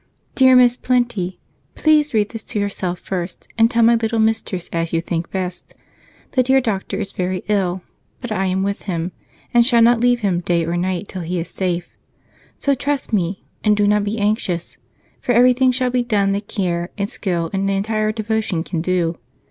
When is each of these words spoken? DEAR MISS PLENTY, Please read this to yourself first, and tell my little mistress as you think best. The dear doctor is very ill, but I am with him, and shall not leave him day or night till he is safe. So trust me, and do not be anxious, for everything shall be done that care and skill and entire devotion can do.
DEAR 0.33 0.55
MISS 0.55 0.77
PLENTY, 0.77 1.39
Please 1.75 2.11
read 2.11 2.29
this 2.29 2.43
to 2.45 2.59
yourself 2.59 2.97
first, 2.97 3.47
and 3.55 3.69
tell 3.69 3.83
my 3.83 3.93
little 3.93 4.17
mistress 4.17 4.67
as 4.73 4.91
you 4.91 4.99
think 4.99 5.29
best. 5.29 5.75
The 6.31 6.41
dear 6.41 6.59
doctor 6.59 6.97
is 6.99 7.11
very 7.11 7.43
ill, 7.47 7.83
but 8.19 8.31
I 8.31 8.47
am 8.47 8.63
with 8.63 8.81
him, 8.89 9.11
and 9.53 9.63
shall 9.63 9.83
not 9.83 10.01
leave 10.01 10.21
him 10.21 10.39
day 10.39 10.65
or 10.65 10.75
night 10.75 11.07
till 11.07 11.21
he 11.21 11.39
is 11.39 11.49
safe. 11.49 11.87
So 12.57 12.73
trust 12.73 13.13
me, 13.13 13.43
and 13.63 13.77
do 13.77 13.87
not 13.87 14.03
be 14.03 14.17
anxious, 14.17 14.79
for 15.21 15.33
everything 15.33 15.71
shall 15.71 15.91
be 15.91 16.01
done 16.01 16.31
that 16.31 16.47
care 16.47 16.89
and 16.97 17.07
skill 17.07 17.51
and 17.53 17.69
entire 17.69 18.11
devotion 18.11 18.63
can 18.63 18.81
do. 18.81 19.19